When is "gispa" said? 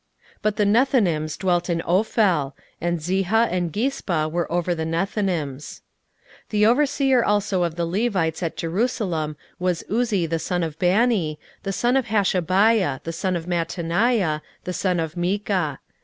3.71-4.31